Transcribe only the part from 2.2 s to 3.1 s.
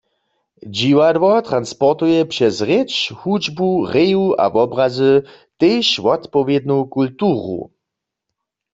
přez rěč,